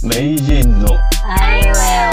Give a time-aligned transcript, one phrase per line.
[0.00, 0.86] 名人の
[1.24, 2.08] あいうえ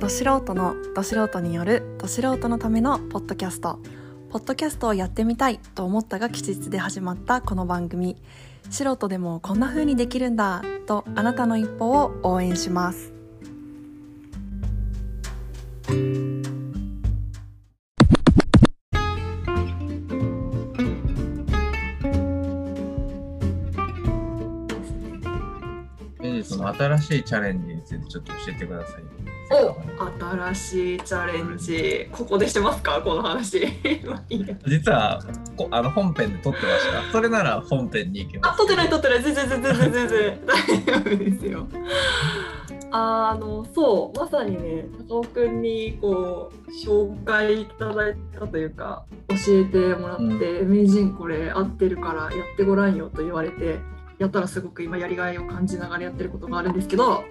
[0.00, 3.80] ど素人のど素人によるど素人のためのポッドキャスト。
[4.30, 8.16] ポッドキャストをやってみたいと思ったが吉日で始まったこの番組。
[8.70, 13.14] 素人でもこんな風にできるんだとあなたの一歩を応援します
[26.74, 29.13] 新しいチャレンジについてちょっと教えてください。
[29.54, 29.76] お
[30.52, 32.08] 新しいチャレンジ。
[32.10, 33.00] ここでしてますか？
[33.02, 33.60] この話。
[34.66, 35.20] 実は
[35.56, 37.12] こあの本編で撮ってました。
[37.12, 38.54] それなら本編に行きます。
[38.54, 39.22] あ撮ってない撮ってない。
[39.22, 40.40] 全然全然全然全然。
[40.46, 41.66] 大丈夫ですよ。
[42.90, 44.18] あのそう。
[44.18, 53.78] まさにね高尾くんにこう紹介いただいたというか教えてもらって、名人これ合ってるからやってごらんよと言われて
[54.18, 57.24] やったらすごく今やりがいを感じながらやってることがあるんですけど、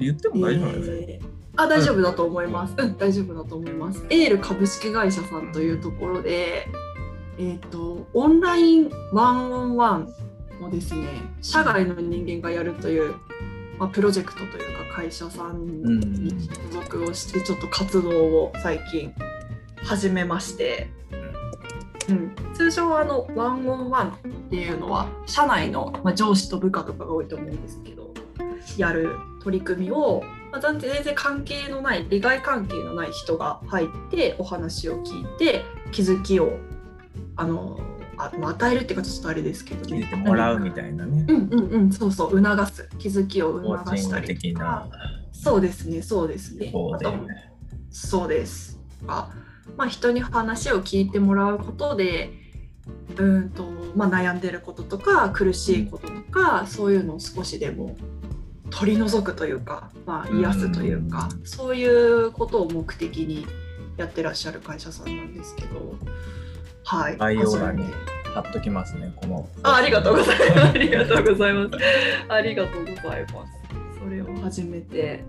[0.00, 2.74] 言っても大丈夫なんですか、あ大丈夫だと思います。
[2.76, 4.04] うん、大丈夫だと思います。
[4.10, 6.68] エール株式会社さんというところで、
[7.38, 10.08] えっ、とオンラインワンオンワン
[10.62, 11.06] をですね、
[11.42, 13.14] 社外の人間がやるという
[13.78, 16.30] まあプロジェクトというか会社さんに
[16.70, 19.12] 所属をしてちょっと活動を最近
[19.82, 20.88] 始めまして。
[22.08, 24.12] うん、通常あのワンオンワンっ
[24.50, 28.12] ていうのは社内の、まあ、上司と部下とかが多いと思うんですけど
[28.76, 36.58] やる取り組みを、まあ、全然関係のない利害関係のない人が入ってお話を聞いて気づきを
[37.36, 37.80] あの
[38.16, 39.96] あ、まあ、与えるっていうかちょっとあれですけどね。
[39.96, 41.24] 聞いてもらうみたいなね。
[41.28, 41.92] うんうんうん。
[41.92, 42.42] そうそう。
[42.42, 42.88] 促す。
[42.98, 44.86] 気づきを促したり的な。
[44.90, 44.98] とか
[45.32, 46.02] そうですね。
[46.02, 46.70] そうですね。
[46.70, 47.06] 方で。
[47.06, 47.18] あと
[47.90, 48.78] そうです。
[49.06, 49.30] が
[49.76, 52.30] まあ、人に話を聞いてもらうことで
[53.16, 53.64] うんと、
[53.94, 57.96] まあ、悩んでることとか苦しいこととか、そういうのを少しでも
[58.70, 63.46] 取り除くというか、まあ、癒すというか、そういうことを目的に
[63.96, 65.94] やってらっしゃる会社さんなんですけど、
[66.84, 67.84] はい、概要欄に
[68.34, 69.48] 貼っときますね、この。
[69.62, 70.68] あありがとうございます。
[70.68, 71.70] ありがとうございます。
[72.28, 73.60] ありがとうございます。
[74.02, 75.24] それを始めて、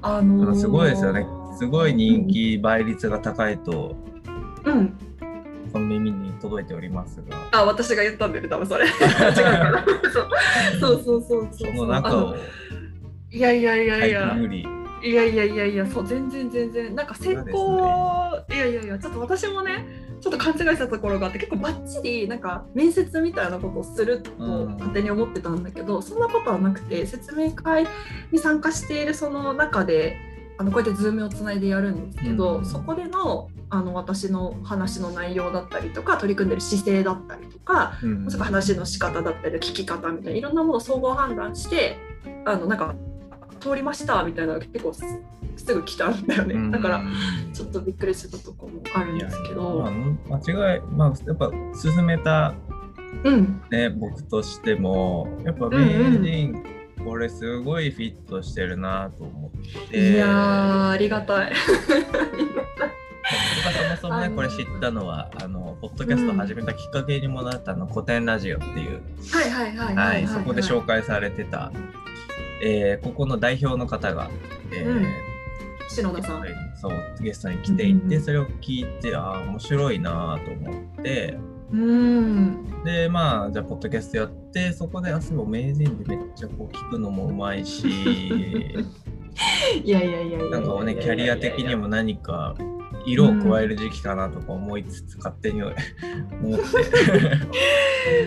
[0.00, 1.26] あのーすごいですよね。
[1.58, 3.96] すごい人気倍率が高いと、
[4.64, 4.96] うん、
[5.72, 8.86] この耳に届いておりますが、あ、私が言ったんだよね、多分それ。
[8.86, 9.84] 違うかな。
[10.80, 11.74] そうそうそうそうそう。
[11.74, 12.36] その中を
[13.32, 14.34] いやいやいやい入や。
[14.34, 14.66] 無理。
[15.02, 16.94] いやいやいやいや、そう全然全然。
[16.94, 19.84] なんか先行、いやいやいやちょっと私もね
[20.20, 24.72] ちょっと勘違いしたところがあって結構バッチリなんか面接みたいなことをするとうん。
[24.74, 27.86] 勝手に思ってたんだけど、そんなことはなくて説明会
[28.30, 30.18] に参加しているその中で
[30.58, 32.66] あのこうやってズームをつないでやるんですけど、うん。
[32.66, 38.30] そこでのあの私の話の内容だったりとか取り組んでる姿勢だったりとかうん。
[38.30, 41.96] 話の仕方だったり聞き方みたいないろんなものを総合判断して
[42.44, 42.94] あのなんか
[43.62, 45.04] 通りましたみたいなのが結構す
[45.56, 46.70] すぐ来たんだよね、うん。
[46.70, 47.02] だから
[47.52, 52.54] ちょっとびっくりしたところもあるんですけど、まあ、間違い、まあ、やっぱ進めた、
[53.24, 53.62] うん。
[53.70, 56.64] ね、僕としてもやっぱ名人、
[57.04, 60.12] これすごいフィットしてるなと思って。
[60.12, 61.52] いやーありがたい。
[64.00, 69.00] そもそもねこれ知ったのはあのポッドキャスト始めたきっかけにもなったの古典ラジオっていう、
[69.32, 71.72] はいはいはいははいいそこで紹介されてた、
[72.62, 74.30] えーここの代表の方が、
[74.72, 75.06] えーうん。
[75.88, 76.44] 篠田さん。
[76.76, 78.12] そうゲストに来ていて、うん。
[78.12, 81.38] うんそれを聞いてああ面白いなと思って。
[81.72, 82.84] うん。
[82.84, 87.88] でまあじゃあポッドキャストやってそこであそういえば名人でめっちゃこう聞くのもうまいし。
[89.84, 92.54] いやいやいやいやいやなんかねキャリア的にも何か
[93.06, 95.76] 色を加える時期かなとか思いつつ勝手に 思って、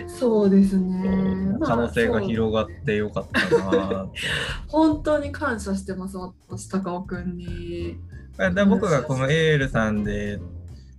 [0.08, 1.56] そうですね。
[1.62, 4.12] 可能性が広がってよかったなと。
[4.68, 7.98] 本当に感謝してます私高尾くんに。
[8.54, 10.38] で僕がこのエールさんで、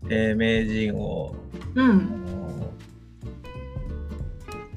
[0.09, 1.35] えー名人を
[1.75, 2.27] うん。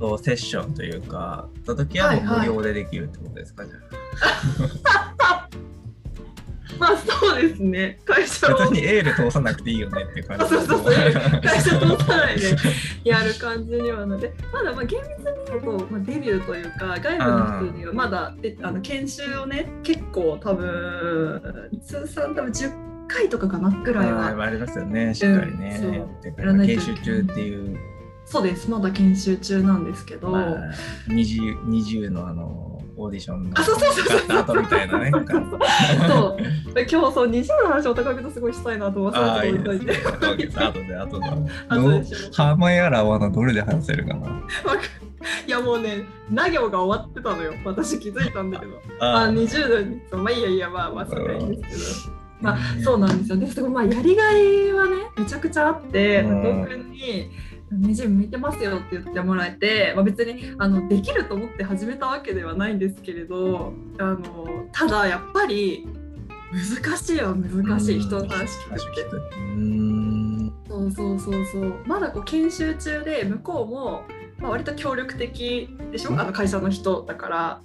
[0.01, 3.77] とセッションというかた時は無料でできるってことですか、じゃ
[6.81, 7.99] まあそうですね。
[8.07, 8.73] 会社を。
[8.73, 10.45] にエール通さなくていいよねって感じ。
[10.45, 10.95] あそうそうそう。
[11.43, 12.57] 会社通さないで
[13.05, 14.33] やる感じにはなって。
[14.53, 22.73] まだまあ厳密に言うと、まあ、デビューというか外部の人にはまだであの研修をね結構多分通算多分10
[23.09, 24.29] 回とかかなぐらいは。
[24.29, 25.15] あありますよね。
[25.15, 25.95] しっかりね、そう。
[25.95, 27.79] やってからやらないとい研修中っていう、
[28.25, 28.71] そうです。
[28.71, 30.57] まだ研修中なんですけど、まあ、
[31.09, 34.21] 20, 20のあのオーディションのあそうそうそうそう。
[34.21, 35.11] 使った後みたいなね。
[35.11, 35.33] 今日
[36.91, 39.85] そう20の話を高木とすごいしたいなと思ってああ、いいです。
[39.85, 39.95] ね。
[40.05, 41.27] 後で、後で、後で。
[41.69, 42.33] 後でしよう。
[42.35, 44.29] ハーマやらはな、どれで話せるかな。
[45.47, 45.51] い。
[45.51, 46.05] やもうね
[46.35, 47.53] 作業が終わってたのよ。
[47.65, 48.73] 私気づいたんだけど。
[49.01, 49.29] ああ。
[49.29, 52.17] 20度にそうまあいいやいやまあまあそれはいいんですけど。
[52.41, 53.37] まあそうなんですよ。
[53.37, 56.43] ねすごいまあやりがいはねめちゃくちゃあってうん。
[56.63, 57.31] 高くんに
[57.71, 65.87] ネジ向いてますよって言ってもらえて、まあ、別にあのできると思って始めたわけではないんですけれどあのただやっぱり
[66.53, 70.69] 難しいは難しい人の話聞くって。
[70.69, 71.75] そうそうそうそう。
[71.87, 74.05] まだこう研修中で向こうも、
[74.39, 76.13] まあ、割と協力的でしょ？
[76.13, 77.63] あの会社の人だから。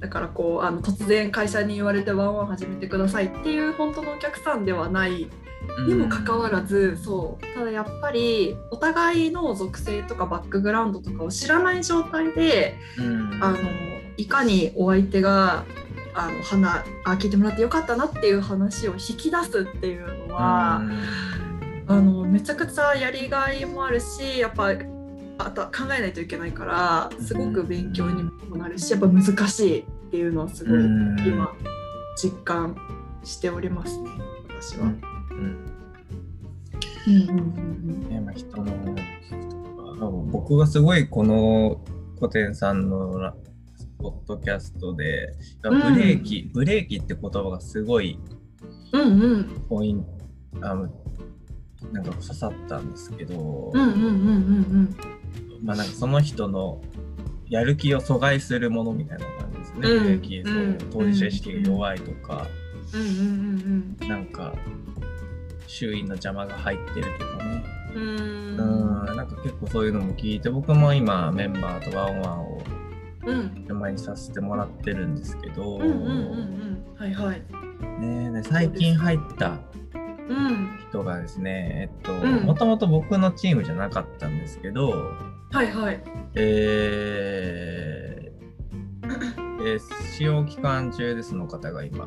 [0.00, 5.28] だからこうあの突然会社に言われてワンワン始めてくださいっていう本当のお客さんではない
[5.86, 13.58] にもかかわらずそうただやっぱりお互いの属性とかバックグラウンドとかを知らない状態でうん、あの
[14.16, 15.64] いかにお相手が
[16.14, 20.82] あの話あ聞いてもらってよかったなっていう話を引き出すっていうのは。
[21.90, 24.68] あのめちゃくちゃやりがいもあるしやっぱ
[25.38, 31.52] あと考えないといけないからすごく勉強にもなるしやっぱ難しいっていうのはすごいうん今
[32.16, 32.76] 実感
[33.24, 34.10] しておりますね
[34.48, 35.09] 私は。
[38.34, 38.94] 人の聞
[39.30, 41.80] くとか僕がすごいこの
[42.16, 43.34] 古典さんのラ
[43.98, 48.18] ポッドキャストでブレーキ、ブレーキって言葉がすごい
[48.92, 50.08] うんうんうんポイント
[50.62, 50.88] あの
[51.92, 54.96] なんか刺さったんですけど、うんうんうんうん
[55.62, 56.80] まあなんかその人の
[57.48, 60.02] やる気を阻害するものみたいな感じですね、うん。
[60.02, 62.46] ブレーキそううん当事者意識が弱いとか、
[62.94, 64.08] うんうんうん。
[64.08, 64.54] なんか
[65.70, 67.64] 周囲の邪魔が入ってるとかね、
[67.94, 68.56] うん。
[68.56, 72.62] なんか結構そういうのも聞いて僕も今メンバーとワンワンを
[73.26, 73.78] うん。
[73.78, 77.42] 前にさせてもらってるんですけど、うんうんうんうんはいはい。
[78.00, 79.58] ねで最近入った
[80.28, 80.78] うん。
[80.88, 82.44] 人がですねえっとうん。
[82.44, 84.90] もともと僕のチームじゃなかったんですけど、
[85.52, 86.02] はいはい。
[86.34, 87.99] えー
[89.62, 89.80] えー
[90.16, 92.06] 使用期間中でその方が今。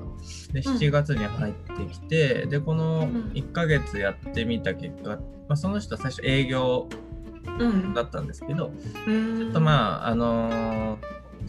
[0.52, 3.32] で7月に入ってきて、でこのん。
[3.34, 5.18] 1ヶ月やってみた結果、ま
[5.50, 6.88] あ、その人は最初営業
[7.60, 8.72] うんだったんですけど、
[9.08, 9.38] うん。
[9.38, 10.98] ちょっとまああのー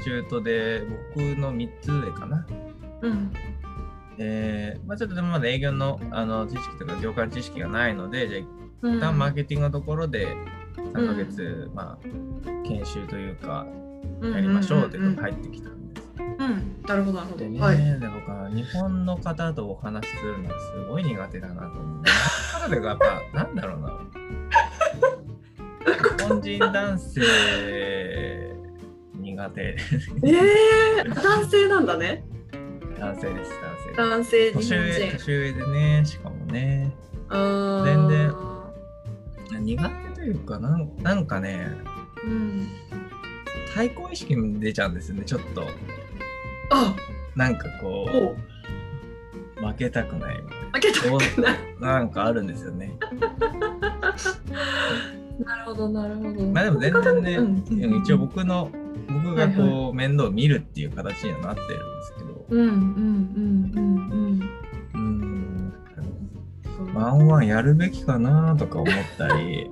[0.05, 0.83] 中途で
[1.15, 2.47] 僕の3つ上かな。
[3.03, 3.33] うん。
[4.19, 8.43] えーまあ、ちょっとでもまだ営業のあの知識とか業界の知識がないので、じゃあ
[8.83, 8.97] うん。
[8.97, 10.29] 一旦マーケティングのところで
[10.77, 12.09] 3ヶ月、まあ、
[12.67, 13.67] 研修というか
[14.23, 15.73] やりましょうっていうのが入ってきたん。
[16.19, 17.39] うん、なるほどなるほど。
[17.39, 17.77] でね、はい。
[17.77, 22.05] で僕は日本の方とお話しするのがすごい苦手だなと思う。
[22.65, 23.99] それがやっぱなんだろうな。
[26.17, 27.21] 日本人男性
[29.15, 29.61] 苦手。
[29.63, 29.77] え
[30.23, 32.25] えー、男性なんだね。
[32.99, 33.97] 男性です、男性。
[33.97, 35.19] 男性年上、人。
[35.19, 36.93] 年上でね、しかもね。
[37.31, 38.33] 全然
[39.61, 41.69] 苦手というかなん、なんかね、
[42.25, 42.69] うん。
[43.75, 45.67] 対抗意識も出ちゃうんですよね、ちょっと。
[46.75, 46.95] あ、
[47.37, 48.37] なんかこおう、
[49.63, 50.73] う、負けたくないみたいな。
[50.73, 51.59] 開けたこくない。
[51.79, 52.99] うなんかあるんですよね。
[55.39, 56.45] なるほどなるほど。
[56.47, 57.65] まあでも全然ね、うん
[58.03, 58.71] 一応僕の
[59.09, 62.81] 僕がこう、はい面倒を見るっていう形にはなってるんですけど、うんうんうん
[63.73, 64.41] うーん、
[64.95, 65.73] うん
[66.89, 66.95] うん。
[66.95, 69.71] ワンワンやるべきかなとか思ったり、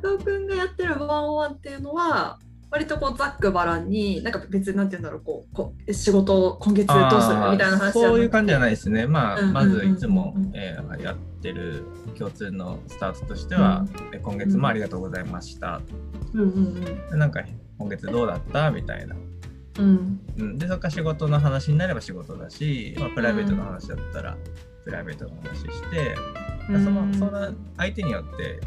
[0.00, 2.38] 工藤君がやってるワンワンっていうのは。
[2.70, 7.50] 割とこうざっくばらんになんか別になんて言うんだろうこうこう仕事を今月どうする？
[7.52, 9.06] みたいな話そういう感じじゃないですね。
[9.06, 10.42] まあ、うんまずいつもうん。
[10.42, 11.84] うんうん、えーやってる
[12.18, 15.80] 共通のスタートとしては、え今月もありがとうございました。
[16.34, 17.42] うんうんでなんか
[17.78, 18.70] 今月どうだった？
[18.72, 19.14] みたいな。
[19.78, 20.20] うん。
[20.36, 24.36] うん、でそこから仕事の話になれば仕事だし、まあ、プライベートの話だったら
[24.84, 26.16] プライベートの話して、
[26.68, 26.84] うん。
[26.84, 28.60] そのその相手によって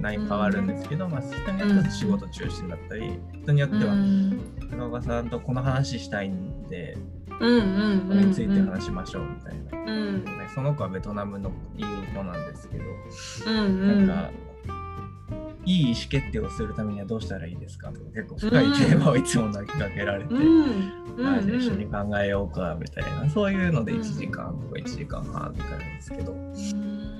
[0.00, 4.40] 内容変わるんですけど、まあ、人によっては仕事中心だったり人によってはうん。
[4.70, 6.96] 高岡さんとこの話したいんで
[7.40, 10.24] うんうんこれについて話しましょうみたいな、うん。
[10.24, 12.84] ねその子はベトナムのいい子なんですけど、
[13.46, 14.06] うんうん。
[14.06, 14.30] なんか
[15.66, 20.34] いい意思決定をするためにはどうしたらいいですかとか結構深いテーマをいつも投げかけられて。
[20.34, 21.22] うん。
[21.22, 27.19] まあ、じゃあ一緒に考えようかみたいな、そういうのでうん1時間とか1時間半とかなんですけど、うん。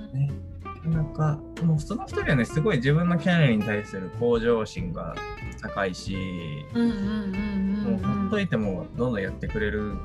[0.85, 5.15] なんかもうその2人はねすごい自分のキャリアに対する向上心が
[5.61, 6.15] 高いし、
[6.73, 9.95] もうほっといてもどんどんやってくれる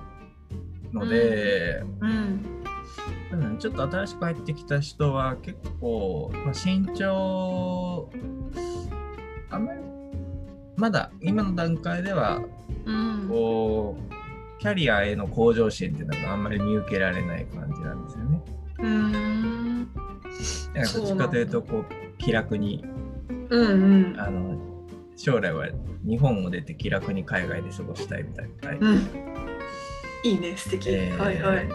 [0.93, 8.09] ので、うんうんちょっと新しく入ってきた人は結構、まあ、身長
[9.51, 9.81] あんまり
[10.77, 12.41] まだ今の段階では
[12.85, 13.29] うん。
[13.29, 13.97] こ
[14.59, 18.43] キャリアへの向上心っていうのがあんまり見受けられない感じなんですよね。
[18.79, 19.56] うーん
[20.75, 21.85] どっちかというとこう
[22.19, 22.85] 気楽に
[23.51, 23.63] うん
[24.13, 24.59] うんあの
[25.17, 25.69] 将来は
[26.05, 29.01] 日本を出て気楽に海外で過ごしたいみたいなタイプうん。
[30.25, 31.19] いいね素敵、えー。
[31.19, 31.69] はいはい。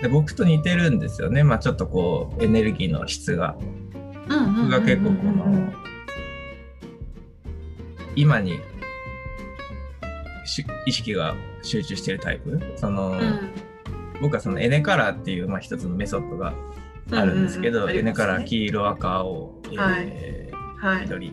[0.00, 3.56] で僕と似てるんですよね、まあ、ちょっとこうエネルギーの質が。
[4.28, 5.72] 僕が結構この
[8.14, 8.60] 今に
[10.44, 12.60] し意識が集中してるタイプ？
[12.76, 13.50] その、うん
[14.20, 16.54] 僕はそのエネカラーっていう、まあ、一つのメソッドが
[17.12, 21.02] あるんですけど、うんうんうんエネカラー黄色赤青、えーはい。
[21.02, 21.32] 緑、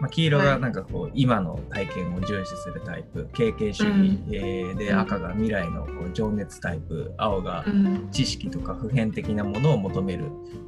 [0.00, 4.26] まあ、黄色がなんかこう、今の体験を重視するタイプ経験主義、うん。
[4.32, 4.98] えーでうん。
[5.00, 8.08] 赤が未来のこう情熱タイプ青がうん。
[8.10, 10.24] 知識とか普遍的なものを求める、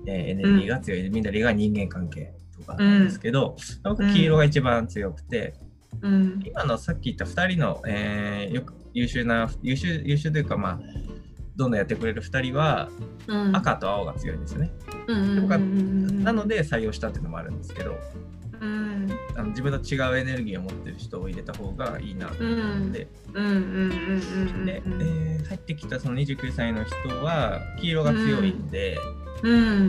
[0.06, 5.54] えーエネルギーが強い、緑が人間関係とかなんですけど、僕黄色が一番強くて、
[6.02, 6.40] うん。
[6.44, 10.80] 今のさっき言った2人の、えーよく優秀な優秀優秀というかまあ
[11.56, 12.88] どんどんやってくれる2人は
[13.26, 13.56] うん。
[13.56, 14.72] 赤と青が強いんですよね。
[15.06, 17.96] うんうんうんうんなので採用したっていうのもあるんですけど
[18.60, 19.08] うん。
[19.36, 28.98] あの自分と違うエネルギーを持ってる人を入れた方がいいなと思って、で、えー入ってきたその29歳の人は黄色が強いんで,、
[29.42, 29.88] うん。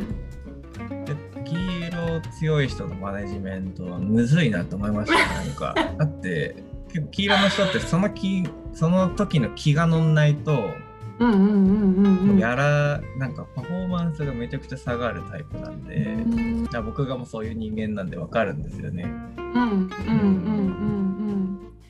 [1.05, 1.55] で黄
[1.87, 5.73] 色強い人のマネジメントはむずいなと思いましたなんか。
[5.97, 8.43] だって結構黄色の人ってその気
[8.73, 10.71] その時の気が乗んないと
[11.19, 12.37] うんうんうんうんうん。
[12.39, 16.67] やらなんかパフォーマンスがめちゃくちゃ下がるタイプなんで、うん。
[16.69, 19.03] じゃあ僕がもうそういう人間なんでわかるんですよね。
[19.37, 19.89] うんうんうんうん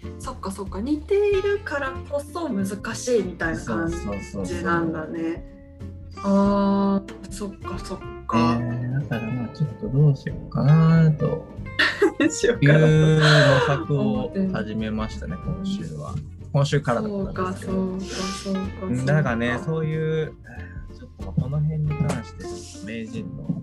[0.05, 0.20] うん。
[0.20, 2.65] そっかそっか似ているからこそ難
[2.96, 3.89] しいみたいな感
[4.46, 5.44] じなんだね。
[6.24, 11.46] あーそっかそっえか、ーだからまあちょっとどうしようかなと。
[12.29, 13.22] しようかないう模
[13.67, 16.15] 索を始めましたね今週は。
[16.55, 17.74] 今週からだったんかですけど。
[17.74, 20.33] そうかそうかうんそうだからねうそういう
[20.97, 23.62] ちょっとこの辺に関して名人の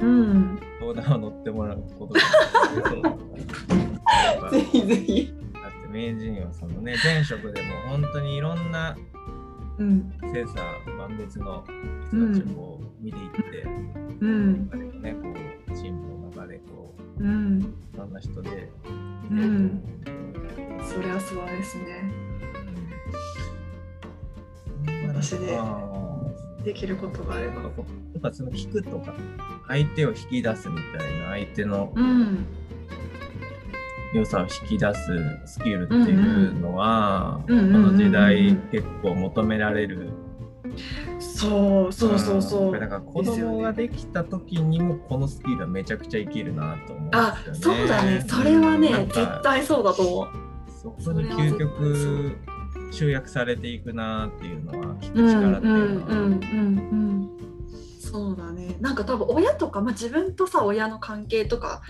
[0.00, 0.58] うん。
[0.80, 2.24] 相談を乗ってもらうことがで
[3.44, 3.52] き
[4.40, 5.34] そう ぜひぜひ。
[5.52, 8.96] だって名人はそのね前職でも本当にいろんな
[9.78, 10.12] うん。
[10.32, 11.64] センサー万別の
[12.08, 13.68] 人たちを見ていって、
[14.20, 14.68] うん。
[14.68, 15.28] 中でもねこ
[15.68, 17.60] うチームの中でこううん。
[17.60, 18.68] いろんな人で
[19.30, 19.38] うん。
[19.38, 19.82] うん
[20.84, 22.21] それはそうですね
[25.22, 25.88] 私であ
[26.64, 27.62] できることがあれば。
[27.62, 27.70] ーや
[28.18, 29.14] っぱその聞くとか
[29.68, 32.46] 相手を引き出すみたいな相手のうん。
[34.14, 35.00] 良さを引き出す
[35.46, 40.10] スキルっていうのは、この時代結構求められる。
[41.18, 42.76] そうそうそうそう。
[42.76, 42.78] ん。
[42.78, 47.42] だから子供ができた時にもこのスキルはめちゃくちゃ生きるなと思うんあ。
[47.54, 48.22] そうだね。
[48.28, 50.52] それはね絶対そうだと思う。
[50.78, 52.36] そこに究極
[52.92, 57.11] 集約されていくなっていうのは聞く力っていうのは。
[58.12, 58.76] うんうんうんそうだね。
[58.80, 61.82] なんか多分親とか、まあ、自分とさ親の関係とか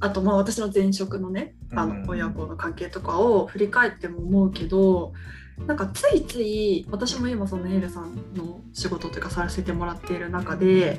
[0.00, 2.02] あとまあ私の前職のねあうん。
[2.02, 5.12] の親子の関係とかを振り返っても思うけど
[5.66, 10.98] なんかついつい私も今そのエールさんの仕事というかさせてもらっている中で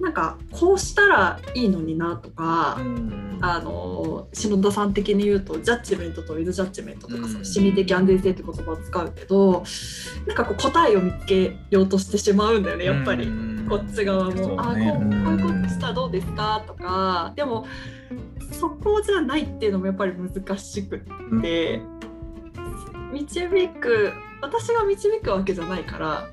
[0.00, 3.38] なんかこうしたらいいのになとか、うん。
[3.40, 7.44] あの篠田さん的に言うとジャッジメントとウィズジャッジメントとか、うん。
[7.44, 9.64] 心理的安全性って言葉を使うけど
[10.26, 13.26] なんかこう答えを見つけようとしてしまうんだよねやっぱり。
[13.26, 14.92] うんこっち側も、そうあこうね
[15.24, 16.62] こういうことしたらどうですか？
[16.66, 17.66] とかでも
[18.52, 21.80] そこじゃないっていうのもやっぱり難しくって、
[23.12, 26.28] 導く私が導くわけじゃないから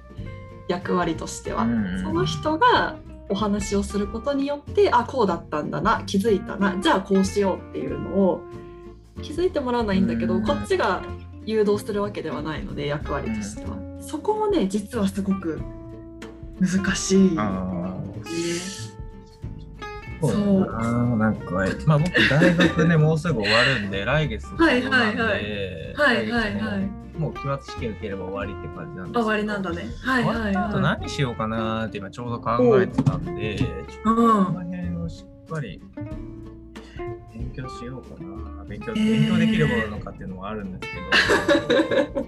[0.68, 2.98] 役割としては、うんその人が
[3.30, 8.42] お話をすることによってあこうだったんだな気づいたなじゃあこうしようっていうのを
[9.22, 10.46] 気づいてもらうのはいいんだけど、うん。
[10.46, 11.02] こっちが
[11.46, 15.62] 誘導するわけではないので役割としては、そこもね実はすごく
[16.62, 17.30] 難しい。
[20.22, 21.52] そうだななんか、
[21.88, 29.90] まあ僕大学ね、 もうすぐ終わるんで、来月はいはいはいはいはいはいもう期末試験受ければ終わりって感じなんです終わりなんだね。
[30.04, 30.84] はいはいった後はい。
[31.00, 33.70] 何しようかなって今ちょうど考えてたんで、ちょっ
[34.04, 35.82] とこの辺をしっかり
[37.34, 38.64] 勉強しようかな。
[38.66, 42.28] 勉強,、えー勉強できるものなのかっていうのもあるんですけど。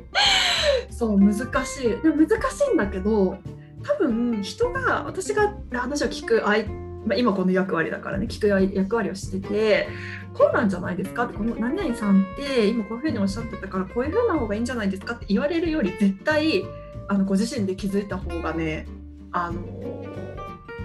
[0.90, 1.34] そう難
[1.66, 2.02] しい。
[2.02, 3.38] でも難しいんだけど、
[3.84, 6.66] 多分人が私が話を聞く相
[7.06, 9.90] まあ、今この役割だからね聞く役割をしてて
[10.34, 16.64] こうなんじゃないですかってこの何々さんって今こういうふうにおっしゃってたからこういうふうな方がいいんじゃないですかって言われるより絶対
[17.10, 18.88] あのご自身で気づいた方がね
[19.32, 19.62] あの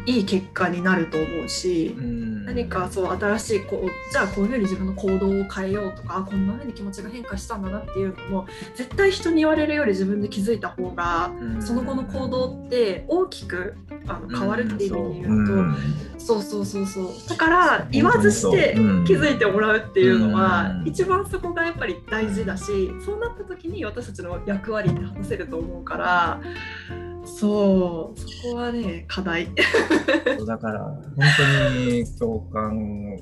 [0.06, 2.27] いい結果になると思うしう、ん。
[2.48, 11.62] 何かそう新しいこうじゃあこういうふうに自分の行動を変えようとかあこんなふうに気持ちが変化したんだなっていうのも絶対人に言われるより自分で気づいた方がうん。
[11.62, 13.74] その後の行動って大きく
[14.06, 15.56] あの変わるっていう意味で言うと、う。
[15.58, 15.76] ん
[16.18, 17.06] そうそうそうそう。
[17.28, 19.04] だから言わずしてうん。
[19.04, 20.88] 気づいてもらうっていうのは、うん。
[20.88, 26.40] 一番そこがやっぱり大事だしそうなった時に私たちの役割って果たせると思うから
[27.28, 28.18] そう。
[28.18, 29.49] そこはね課題。
[30.47, 31.02] だから本
[31.37, 33.18] 当に共感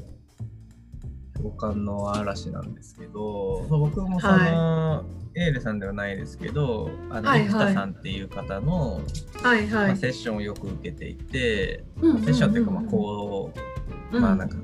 [1.37, 7.49] 共感の嵐なんですけどそう僕もその、エールさんではないですけどあの、はいはい。
[7.49, 9.03] 生田さんっていう方の、
[9.43, 9.87] はいはい。
[9.89, 12.25] まあ、セッションをよく受けていて、うんうんうんうん。
[12.25, 13.53] セッションっていうかまあこ
[14.13, 14.57] う、まあなんか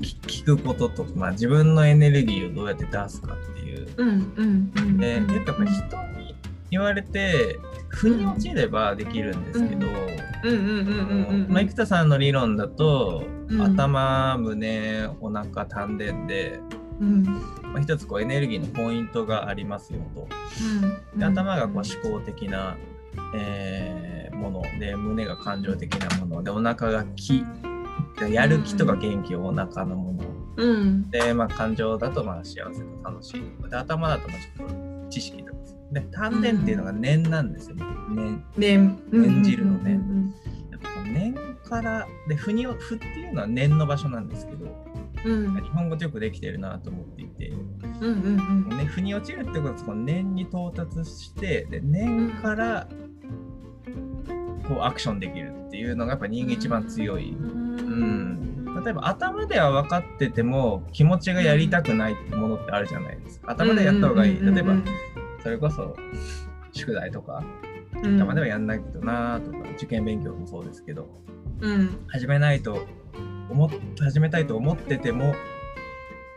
[0.00, 3.88] 聞聞くことと、まあ、自分のエネルギーをどうやって出すかっていう。
[3.96, 5.34] うんうんうんで、うん。
[5.34, 6.34] やっぱ人に
[6.70, 9.86] 言われて、腑に落ちればできるんですけど、
[11.48, 13.62] 生田さんの理論だと、うん。
[13.62, 16.60] 頭、胸、お腹、丹田で、
[17.00, 17.22] うん。
[17.24, 20.28] まあ、一つこうエネルギーのポイントがありますよと。
[21.14, 21.18] うん。
[21.18, 22.76] で頭がこう思考的な、
[23.34, 27.44] えーもので、胸が感情的なもので、お腹が気。
[28.18, 30.24] でやる気とか元気をお腹のもの。
[30.56, 31.10] うん。
[31.10, 33.40] で、まあ、感情だとまあ幸せと楽しい。
[33.40, 35.58] とかで頭だとまあちょっと知識とか
[35.92, 37.84] で丹田っていうのが念なんですよね。
[38.56, 40.34] 念ね念じるのねうん
[40.70, 44.66] やっぱ念からで腑に腑っていうのは念の場所なんですけど
[45.24, 45.54] うん。
[45.54, 48.78] 日本語よくできてるなと思っていて、うんうんうん。
[48.78, 52.88] ね、腑に落ちるってことはその念に到達してで念から
[54.68, 63.52] こうアクションできるっていうのがやっぱ人間一番強い、うん、例えば頭では分かってても気持ちがやりたくないものってあるじゃないですか。
[63.52, 64.40] 頭でやった方がいい。
[64.40, 64.74] 例えば
[65.46, 65.94] それこそ
[66.72, 67.40] 宿題とか
[68.02, 71.08] 頭ではやんないけどなとか受験勉強もそうですけど
[71.60, 72.04] うん。
[72.08, 72.84] 始めないと
[73.48, 75.36] 思っ始めたいと思ってても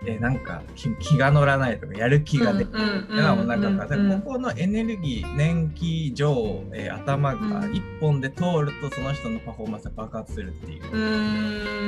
[0.05, 10.81] えーなんか気気が乗らないとかやる気が出ないっていうのはお腹から、うんここのエネルギー年気上、えー頭が一本で通るとその人のパフォーマンスが爆発するっていう。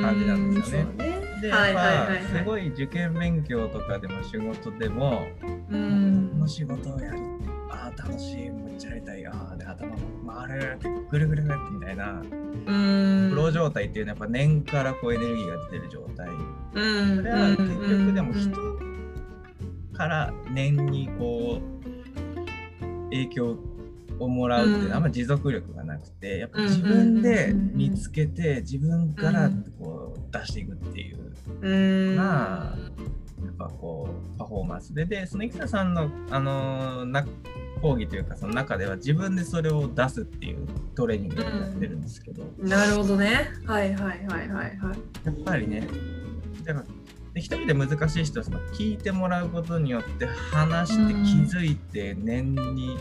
[0.02, 5.26] 感感じなんですよねでやっぱ、はいはいはいはいすごい受験勉強とかでも仕事でも、
[5.70, 7.18] うんこの仕事をやる
[7.82, 8.50] ああ楽しい。
[8.50, 9.26] めっちゃやりたい。
[9.26, 9.96] あーで頭が
[10.48, 12.12] 回るってぐるぐるぐるってみたいな。
[12.12, 13.30] うん。
[13.30, 16.28] フロー状態っていうのはやっぱ念からこうエネルギーが出てる状態。
[16.28, 17.16] うん。
[17.16, 18.50] それは結局でも人
[19.92, 23.56] から念にこう影響
[24.20, 31.18] をもらうっていうのはあんま持続力がなくてやっぱ自分で見つけて自分からこう出していくっていう。
[31.60, 32.16] うん。
[32.16, 32.76] まあ
[33.44, 34.94] やっぱこうパフォーマンス。
[34.94, 37.26] ででその生田さんのあのーな
[37.82, 43.50] 講義というかその中では自分でそれを出すっていうトレーニングをやってるんですけど、なるほどね。
[43.66, 44.76] はいはいはいはいはい。
[45.24, 45.86] やっぱりね
[46.64, 46.86] だから
[47.34, 51.24] で一人で難しい人はその聞いてもらうことによって話してうん。
[51.24, 52.98] 気づいて念に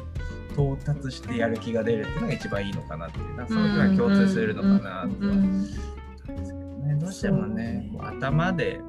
[0.54, 5.80] 到達してやる気が出るっていうのが一番いいのかなっていうなんかそのくらい共通するのかなとは思うんです
[6.26, 6.96] けどね。
[7.00, 8.82] どうしてもねそうこう頭で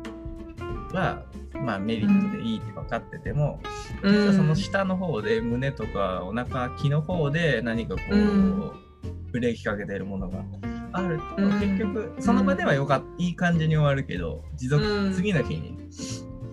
[0.93, 1.23] は
[1.55, 3.61] まあメリットでいいって分かってても、
[4.03, 4.15] うん。
[4.15, 8.73] 実はその下の方で胸とかお腹気の方で何かこう、うん。
[9.33, 10.45] ブレーキかけてるものが
[10.93, 11.53] あると、うん。
[11.61, 15.13] 結局その場ではよかっいい感じに終わるけど持続、うん。
[15.13, 15.77] 次の日に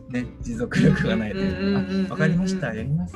[0.09, 3.15] ね持続力がないというか、分かりましたやります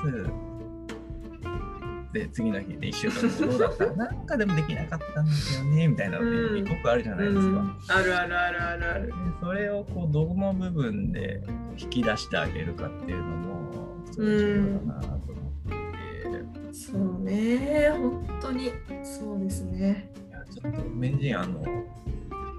[2.14, 3.86] で次の日で1週間後どうだった？
[3.98, 6.68] なんかでもできなかったんですよねみたいなのってうん。
[6.68, 7.42] よくあるじゃないですか。
[7.42, 7.78] うん。
[7.88, 9.08] あるあるあるあるある。
[9.08, 11.42] でそれをこうどの部分で
[11.78, 18.72] 引き出してあげるかっていうのもすごい重要だなと思って、そうね本当に
[19.04, 20.12] そうですね。
[20.30, 21.64] いやちょっと名人あの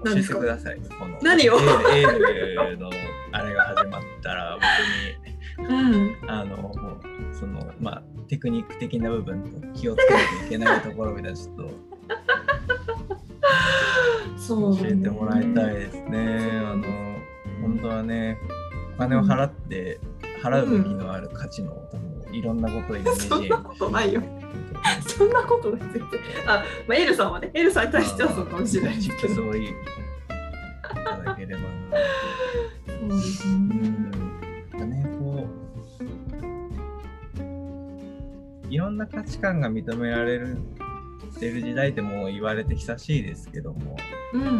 [0.03, 0.77] 教えてください。
[0.99, 1.55] この何を？
[1.55, 2.89] エールの
[3.31, 4.57] あれが始まったら
[5.57, 5.67] 僕に。
[5.69, 6.29] うん。
[6.29, 6.73] あの
[7.39, 11.69] そのまあテクニック的な部分と気をつけなきゃいけないところみたいなちょっと。
[14.37, 16.51] そう教えてもらいたいですね。
[16.63, 16.83] あの
[17.61, 18.37] 本当はね
[18.95, 19.99] お金を払って
[20.43, 24.21] 払うべきのある価値の多分いろんなことを今名人そんなことないよ。
[25.07, 26.19] そんなことない絶対。
[26.47, 27.49] あまあエルさんはね。
[27.53, 29.73] エルさんに対してはそうかもしれないですけどそういうい
[31.03, 31.67] ただければな。
[32.87, 33.94] そうですうね
[38.69, 40.57] いろんな価値観が認められる
[41.35, 43.97] してる時代ってもう言われて久しいですけども
[44.33, 44.51] うんうんう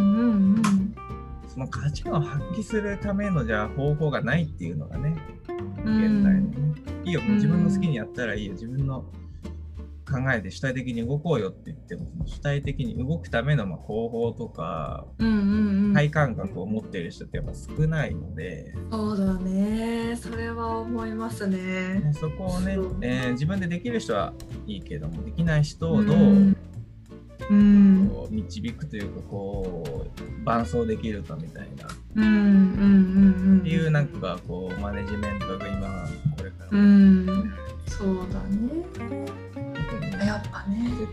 [0.59, 0.95] ん。
[1.47, 5.15] その価値観を発揮するためのじゃあ方法がないっていうのがね
[5.85, 6.21] うん。
[6.21, 8.53] 現代のね、いいよ自分の好きにやったらいいよ。
[8.53, 9.05] 自分の
[10.05, 15.05] 考えて主体的に動こうよって言っても、主体的に動くためのまあ方法とか。
[15.95, 20.17] 体感覚を持っている人ってやっぱ少ないので、そうだね。
[20.21, 21.57] それは思いますね。
[22.01, 24.33] ねそこをねえー自分でできる人は
[24.67, 26.57] いいけども、できない人をどう、うん
[27.49, 29.83] う導くというかこ
[30.17, 33.61] う伴走できるかみたいなっうんうんうんうん。
[33.63, 37.53] ていうなんかこうマネジメントが今これから、うん。
[37.87, 39.25] そうだね。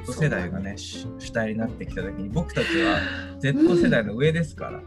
[0.06, 2.98] Z 世代がね主主体になってきた時に僕たちは
[3.38, 4.80] Z 世代の上ですから。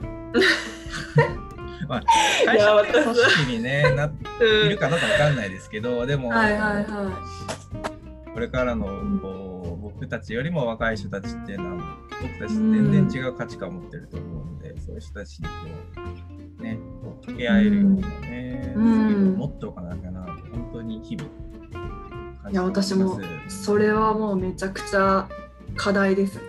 [1.87, 2.03] まあ、
[2.45, 7.11] 会社って組織に、ね、なうんいるかどうかわかんないですけどでも、はいはいは
[8.33, 8.85] これからの
[9.21, 15.51] こう僕たちよりも若い人たちっていうのは僕たちと全然違う価値観を持ってると思うので、そういう人たちにこ
[16.59, 19.09] うねこう掛け合えるようなね、うん。
[19.09, 21.29] スキルを持っておかなきゃなと本当に日々。
[21.29, 21.44] 感
[22.49, 22.51] い。
[22.51, 25.27] いや私もそれはもうめちゃくちゃ
[25.75, 26.41] 課題ですね。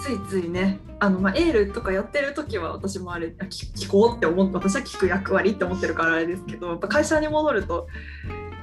[0.00, 7.86] ついついね、あのまあエールとかやってる時は私もあれあ聞聞こうって思って私は聞く役割って思ってるからあれですけど、やっぱ会社に戻ると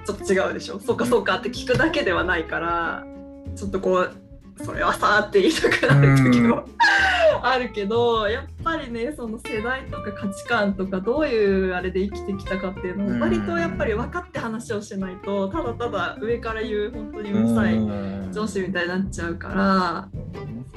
[0.06, 0.80] ちょっと違うでしょ。
[0.80, 3.06] そうかそうかって聞くだけではないから、
[3.56, 4.14] ちょっとこう
[4.64, 6.66] それはさーって言いたくなる時も
[7.44, 17.76] あるけど、やっぱりねその世代とか価値観とかどういうあれで生きてきたかっていうのを割とやっぱり分かって話をしないとただただ上から言う本当にうるさい
[18.34, 20.10] 上司みたいになっちゃうから、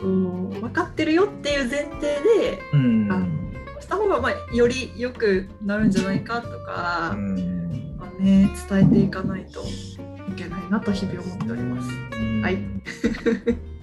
[0.03, 3.09] うん、分かってるよっていう前提でうん。
[3.11, 3.45] あ
[3.85, 7.97] した方がまあより良くなるんじゃないかとか、うん。
[7.99, 11.89] まあね、伝えていかないといけないなと日々思っております。
[12.43, 12.59] はい。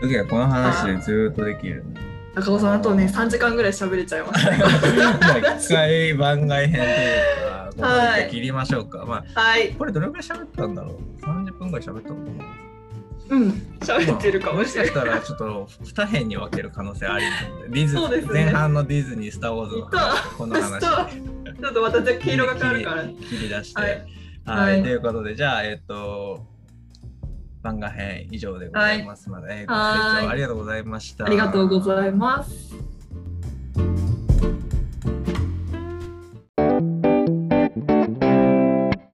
[0.00, 2.00] 次はこの話でずーっとできるね。
[2.34, 4.58] 中尾さんあとね3時間ぐらい喋れちゃいますね。
[5.58, 9.04] 一回番外編というか、はいで切りましょうか。
[9.04, 9.72] まあ、はい。
[9.72, 12.44] これどれくらい喋ったんだろう ?30 分ぐらい喋ったのか
[13.30, 13.36] な？
[13.36, 13.48] うん。
[13.80, 14.94] 喋ってるかもしれない。
[14.94, 17.24] もしかしたらちょっと2編に分ける可能性あり
[17.68, 23.04] ディズそうですね前半のディズニー、スター・ウォーズの話この話ちょっとまたじゃあ黄色が変わるから。
[23.04, 23.80] 切り出して。
[23.80, 24.00] ははいい。
[24.46, 26.46] はいということで、じゃあ、えっと、
[27.62, 31.26] 番外編以上でございますので、ご清はい聴ありがとうございました。
[31.26, 32.89] ありがとうございます。